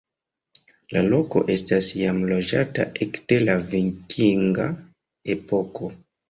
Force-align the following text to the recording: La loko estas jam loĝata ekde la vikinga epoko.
La 0.95 1.01
loko 1.09 1.43
estas 1.55 1.89
jam 1.97 2.21
loĝata 2.31 2.87
ekde 3.07 3.39
la 3.45 3.59
vikinga 3.75 4.67
epoko. 5.37 5.93